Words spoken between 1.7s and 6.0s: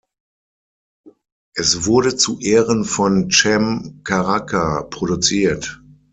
wurde zu Ehren von Cem Karaca produziert.